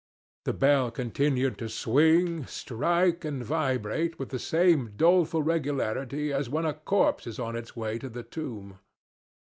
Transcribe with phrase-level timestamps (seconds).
[0.45, 6.65] The bell continued to swing, strike and vibrate with the same doleful regularity as when
[6.65, 8.79] a corpse is on its way to the tomb.